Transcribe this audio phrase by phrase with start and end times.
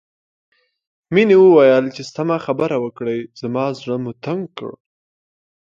[1.13, 4.71] مينې وويل چې سمه خبره وکړئ زما زړه مو تنګ کړ